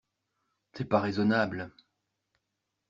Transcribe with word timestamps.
C’est 0.73 0.89
pas 0.89 0.99
raisonnable 0.99 1.71